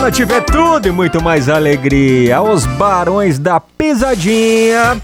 Nativa 0.00 0.34
é 0.34 0.40
tudo 0.40 0.88
e 0.88 0.90
muito 0.90 1.22
mais 1.22 1.48
alegria. 1.48 2.40
Os 2.40 2.64
Barões 2.64 3.38
da 3.38 3.60
Pisadinha. 3.60 5.00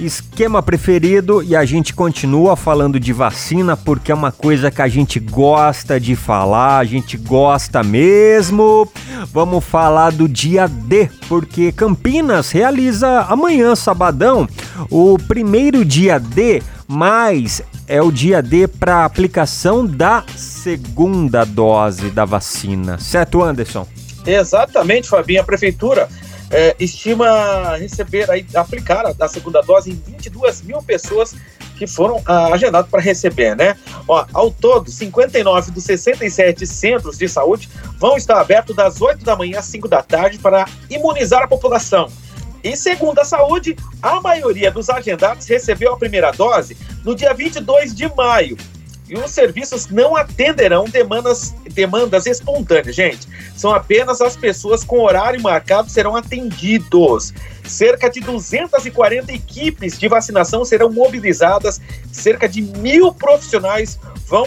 Esquema 0.00 0.62
preferido 0.62 1.42
e 1.42 1.54
a 1.54 1.64
gente 1.64 1.92
continua 1.92 2.56
falando 2.56 2.98
de 2.98 3.12
vacina 3.12 3.76
porque 3.76 4.10
é 4.10 4.14
uma 4.14 4.32
coisa 4.32 4.70
que 4.70 4.80
a 4.80 4.88
gente 4.88 5.20
gosta 5.20 6.00
de 6.00 6.16
falar, 6.16 6.78
a 6.78 6.84
gente 6.84 7.16
gosta 7.16 7.82
mesmo. 7.82 8.88
Vamos 9.32 9.64
falar 9.64 10.12
do 10.12 10.28
dia 10.28 10.66
D, 10.66 11.08
porque 11.28 11.70
Campinas 11.70 12.50
realiza 12.50 13.26
amanhã, 13.28 13.76
sabadão, 13.76 14.48
o 14.90 15.18
primeiro 15.18 15.84
dia 15.84 16.18
D, 16.18 16.62
mas 16.86 17.62
é 17.86 18.00
o 18.00 18.10
dia 18.10 18.40
D 18.40 18.66
para 18.68 19.04
aplicação 19.04 19.84
da 19.84 20.24
segunda 20.36 21.44
dose 21.44 22.10
da 22.10 22.24
vacina. 22.24 22.98
Certo, 22.98 23.42
Anderson? 23.42 23.86
Exatamente, 24.26 25.08
Fabinho. 25.08 25.40
A 25.40 25.44
prefeitura 25.44 26.08
é, 26.50 26.74
estima 26.78 27.76
receber, 27.76 28.30
aí, 28.30 28.46
aplicar 28.54 29.06
a, 29.06 29.14
a, 29.18 29.28
segunda 29.28 29.60
dose 29.60 29.90
em 29.90 29.94
22 29.94 30.62
mil 30.62 30.82
pessoas 30.82 31.34
que 31.76 31.86
foram 31.86 32.20
ah, 32.26 32.52
agendadas 32.52 32.90
para 32.90 33.00
receber, 33.00 33.54
né? 33.54 33.76
Ó, 34.06 34.24
ao 34.32 34.50
todo, 34.50 34.90
59 34.90 35.70
dos 35.70 35.84
67 35.84 36.66
centros 36.66 37.16
de 37.16 37.28
saúde 37.28 37.68
vão 37.98 38.16
estar 38.16 38.40
abertos 38.40 38.74
das 38.74 39.00
8 39.00 39.24
da 39.24 39.36
manhã 39.36 39.60
às 39.60 39.66
5 39.66 39.86
da 39.86 40.02
tarde 40.02 40.38
para 40.38 40.66
imunizar 40.90 41.42
a 41.42 41.48
população. 41.48 42.10
E 42.64 42.76
segundo 42.76 43.20
a 43.20 43.24
saúde, 43.24 43.76
a 44.02 44.20
maioria 44.20 44.72
dos 44.72 44.90
agendados 44.90 45.46
recebeu 45.46 45.92
a 45.92 45.96
primeira 45.96 46.32
dose 46.32 46.76
no 47.04 47.14
dia 47.14 47.32
22 47.32 47.94
de 47.94 48.12
maio 48.16 48.56
e 49.08 49.14
os 49.14 49.30
serviços 49.30 49.88
não 49.88 50.14
atenderão 50.14 50.84
demandas, 50.84 51.54
demandas 51.72 52.26
espontâneas, 52.26 52.94
gente. 52.94 53.26
São 53.56 53.74
apenas 53.74 54.20
as 54.20 54.36
pessoas 54.36 54.84
com 54.84 55.00
horário 55.00 55.40
marcado 55.40 55.90
serão 55.90 56.14
atendidos. 56.14 57.32
Cerca 57.64 58.08
de 58.08 58.20
240 58.20 59.32
equipes 59.32 59.98
de 59.98 60.08
vacinação 60.08 60.64
serão 60.64 60.90
mobilizadas, 60.90 61.80
cerca 62.10 62.48
de 62.48 62.62
mil 62.62 63.12
profissionais 63.12 63.98
vão 64.26 64.46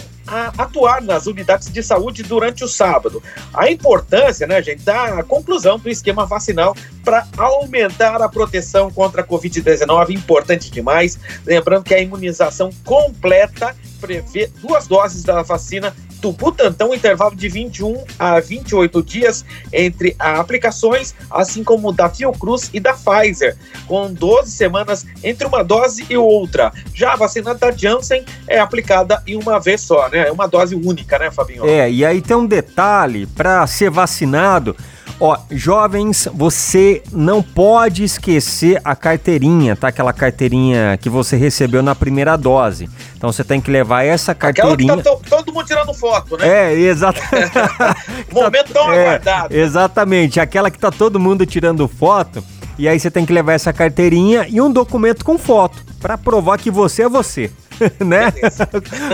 atuar 0.58 1.02
nas 1.02 1.26
unidades 1.26 1.72
de 1.72 1.84
saúde 1.84 2.24
durante 2.24 2.64
o 2.64 2.68
sábado. 2.68 3.22
A 3.54 3.70
importância, 3.70 4.48
né, 4.48 4.62
gente, 4.62 4.84
da 4.84 5.24
conclusão 5.24 5.78
do 5.78 5.90
esquema 5.90 6.26
vacinal 6.26 6.76
para 7.04 7.28
aumentar 7.38 8.22
a 8.22 8.30
proteção 8.30 8.92
contra 8.92 9.22
a 9.22 9.26
Covid-19, 9.26 10.12
importante 10.12 10.72
demais. 10.72 11.20
Lembrando 11.46 11.84
que 11.84 11.94
a 11.94 12.00
imunização 12.00 12.70
completa 12.86 13.76
prevê 14.02 14.50
duas 14.62 14.88
doses 14.88 15.24
da 15.24 15.44
vacina 15.44 15.96
do 16.22 16.32
Butantan, 16.32 16.94
intervalo 16.94 17.36
de 17.36 17.50
21 17.50 18.04
a 18.18 18.40
28 18.40 19.02
dias 19.04 19.44
entre 19.74 20.16
aplicações, 20.20 21.16
assim 21.30 21.64
como 21.64 21.92
da 21.92 22.10
Fiocruz 22.10 22.70
e 22.74 22.80
da 22.80 22.94
Pfizer, 22.94 23.58
com 23.88 24.14
12 24.14 24.52
semanas 24.52 25.06
entre 25.24 25.48
uma 25.48 25.64
dose 25.64 26.06
e 26.10 26.16
outra. 26.16 26.72
Já 26.94 27.14
a 27.14 27.16
vacina 27.16 27.56
da 27.56 27.72
Janssen 27.72 28.24
é 28.48 28.60
aplicada 28.60 29.22
em 29.26 29.36
uma 29.36 29.60
vez 29.60 29.82
só, 29.82 30.08
né? 30.10 30.28
É 30.28 30.32
uma 30.32 30.48
dose 30.48 30.76
única, 30.76 31.18
né, 31.18 31.32
Fabinho? 31.32 31.68
É, 31.68 31.92
e 31.92 32.06
aí 32.06 32.22
tem 32.22 32.38
um 32.38 32.46
detalhe, 32.46 33.26
para 33.26 33.66
ser 33.66 33.90
vacinado, 33.90 34.76
Ó, 35.24 35.38
jovens, 35.52 36.28
você 36.34 37.04
não 37.12 37.44
pode 37.44 38.04
esquecer 38.04 38.82
a 38.84 38.96
carteirinha, 38.96 39.76
tá? 39.76 39.90
Aquela 39.90 40.12
carteirinha 40.12 40.98
que 41.00 41.12
você 41.12 41.36
recebeu 41.36 41.84
na 41.84 41.94
primeira 41.94 42.36
dose. 42.36 42.90
Então 43.16 43.32
você 43.32 43.44
tem 43.44 43.62
que 43.62 43.70
levar 43.70 44.04
essa 44.04 44.34
carteirinha. 44.34 44.96
Aquela 44.96 45.20
que 45.20 45.30
tá 45.30 45.38
todo 45.38 45.54
mundo 45.54 45.68
tirando 45.68 45.94
foto, 45.94 46.38
né? 46.38 46.48
É, 46.48 46.74
exatamente. 46.74 47.52
Momento 48.34 48.74
tão 48.74 48.92
é, 48.92 49.02
aguardado. 49.02 49.56
Exatamente, 49.56 50.40
aquela 50.40 50.72
que 50.72 50.80
tá 50.80 50.90
todo 50.90 51.20
mundo 51.20 51.46
tirando 51.46 51.88
foto. 51.88 52.44
E 52.76 52.88
aí 52.88 53.00
você 53.00 53.12
tem 53.12 53.24
que 53.24 53.32
levar 53.32 53.54
essa 53.54 53.72
carteirinha 53.72 54.48
e 54.50 54.60
um 54.60 54.72
documento 54.72 55.24
com 55.24 55.38
foto 55.38 55.86
para 56.00 56.18
provar 56.18 56.58
que 56.58 56.72
você 56.72 57.04
é 57.04 57.10
você. 57.10 57.52
né? 58.04 58.32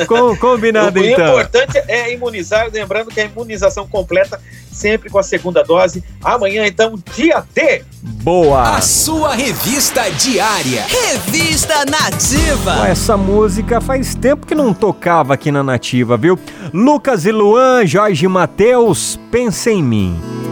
Com, 0.07 0.35
combinado 0.37 0.99
o 0.99 1.05
então. 1.05 1.25
O 1.25 1.29
importante 1.31 1.77
é 1.87 2.13
imunizar, 2.13 2.69
lembrando 2.71 3.09
que 3.09 3.19
a 3.19 3.25
imunização 3.25 3.87
completa 3.87 4.39
sempre 4.77 5.09
com 5.09 5.17
a 5.17 5.23
segunda 5.23 5.63
dose. 5.63 6.03
Amanhã, 6.23 6.65
então, 6.65 6.93
dia 7.15 7.43
D. 7.53 7.83
Boa! 8.23 8.77
A 8.77 8.81
sua 8.81 9.33
revista 9.33 10.09
diária. 10.11 10.85
Revista 10.87 11.83
Nativa. 11.85 12.87
Essa 12.87 13.17
música 13.17 13.81
faz 13.81 14.15
tempo 14.15 14.45
que 14.45 14.55
não 14.55 14.73
tocava 14.73 15.33
aqui 15.33 15.51
na 15.51 15.63
Nativa, 15.63 16.15
viu? 16.15 16.39
Lucas 16.73 17.25
e 17.25 17.31
Luan, 17.31 17.85
Jorge 17.85 18.27
Matheus, 18.27 19.19
pensa 19.31 19.71
em 19.71 19.83
mim. 19.83 20.46